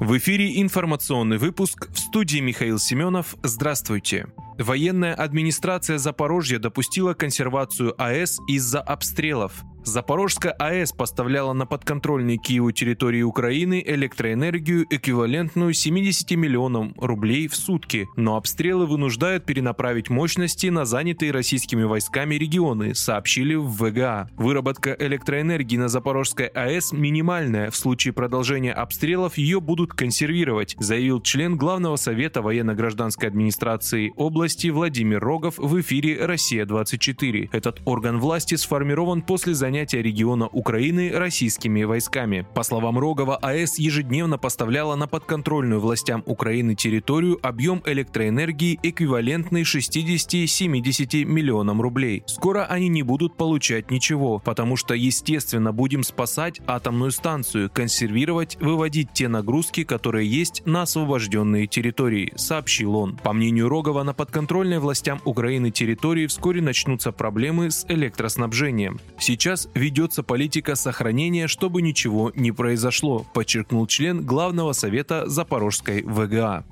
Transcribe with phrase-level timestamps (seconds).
[0.00, 3.36] В эфире информационный выпуск в студии Михаил Семенов.
[3.42, 4.28] Здравствуйте.
[4.58, 9.62] Военная администрация Запорожья допустила консервацию АЭС из-за обстрелов.
[9.84, 18.06] Запорожская АЭС поставляла на подконтрольные Киеву территории Украины электроэнергию, эквивалентную 70 миллионам рублей в сутки,
[18.16, 24.28] но обстрелы вынуждают перенаправить мощности на занятые российскими войсками регионы, сообщили в ВГА.
[24.36, 31.56] Выработка электроэнергии на Запорожской АЭС минимальная, в случае продолжения обстрелов ее будут консервировать, заявил член
[31.56, 37.48] Главного совета военно-гражданской администрации области Владимир Рогов в эфире «Россия-24».
[37.52, 42.44] Этот орган власти сформирован после занятия занятия региона Украины российскими войсками.
[42.54, 51.24] По словам Рогова, АЭС ежедневно поставляла на подконтрольную властям Украины территорию объем электроэнергии, эквивалентный 60-70
[51.24, 52.24] миллионам рублей.
[52.26, 59.12] Скоро они не будут получать ничего, потому что, естественно, будем спасать атомную станцию, консервировать, выводить
[59.12, 63.18] те нагрузки, которые есть на освобожденные территории, сообщил он.
[63.18, 68.98] По мнению Рогова, на подконтрольной властям Украины территории вскоре начнутся проблемы с электроснабжением.
[69.20, 76.64] Сейчас сейчас ведется политика сохранения, чтобы ничего не произошло, подчеркнул член Главного совета Запорожской ВГА.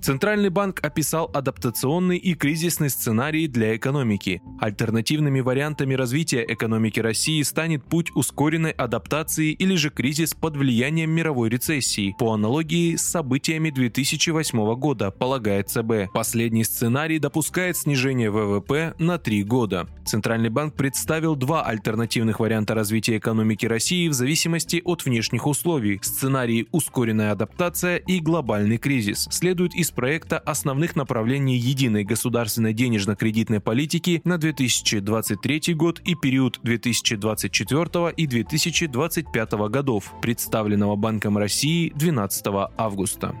[0.00, 4.40] Центральный банк описал адаптационный и кризисный сценарий для экономики.
[4.60, 11.48] Альтернативными вариантами развития экономики России станет путь ускоренной адаптации или же кризис под влиянием мировой
[11.48, 16.12] рецессии, по аналогии с событиями 2008 года, полагает ЦБ.
[16.14, 19.88] Последний сценарий допускает снижение ВВП на три года.
[20.04, 25.98] Центральный банк представил два альтернативных варианта развития экономики России в зависимости от внешних условий.
[26.02, 29.26] Сценарии ускоренная адаптация и глобальный кризис.
[29.30, 38.10] Следует из проекта основных направлений единой государственной денежно-кредитной политики на 2023 год и период 2024
[38.16, 43.34] и 2025 годов, представленного Банком России 12 августа.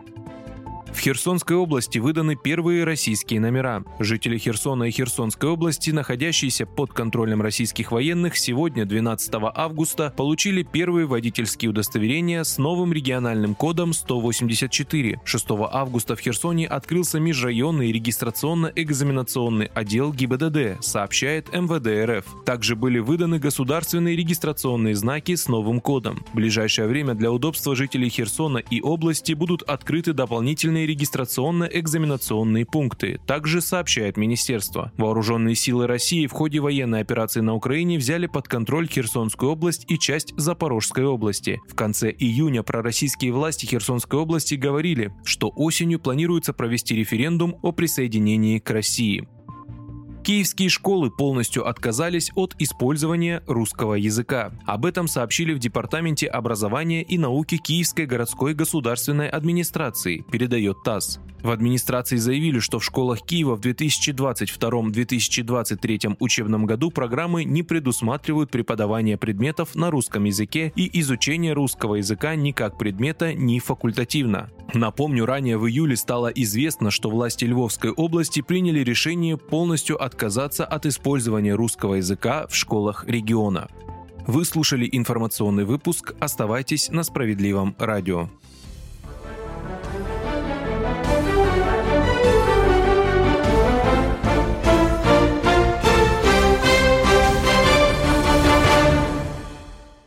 [0.96, 3.84] В Херсонской области выданы первые российские номера.
[3.98, 11.06] Жители Херсона и Херсонской области, находящиеся под контролем российских военных, сегодня, 12 августа, получили первые
[11.06, 15.20] водительские удостоверения с новым региональным кодом 184.
[15.22, 22.44] 6 августа в Херсоне открылся межрайонный регистрационно-экзаменационный отдел ГИБДД, сообщает МВД РФ.
[22.46, 26.24] Также были выданы государственные регистрационные знаки с новым кодом.
[26.32, 33.60] В ближайшее время для удобства жителей Херсона и области будут открыты дополнительные регистрационно-экзаменационные пункты, также
[33.60, 34.92] сообщает министерство.
[34.96, 39.98] Вооруженные силы России в ходе военной операции на Украине взяли под контроль Херсонскую область и
[39.98, 41.60] часть Запорожской области.
[41.68, 48.58] В конце июня пророссийские власти Херсонской области говорили, что осенью планируется провести референдум о присоединении
[48.58, 49.28] к России.
[50.26, 54.50] Киевские школы полностью отказались от использования русского языка.
[54.66, 61.20] Об этом сообщили в Департаменте образования и науки Киевской городской государственной администрации, передает ТАСС.
[61.46, 69.16] В администрации заявили, что в школах Киева в 2022-2023 учебном году программы не предусматривают преподавание
[69.16, 74.50] предметов на русском языке и изучение русского языка ни как предмета, ни факультативно.
[74.74, 80.86] Напомню, ранее в июле стало известно, что власти Львовской области приняли решение полностью отказаться от
[80.86, 83.68] использования русского языка в школах региона.
[84.26, 86.14] Вы слушали информационный выпуск.
[86.18, 88.30] Оставайтесь на справедливом радио.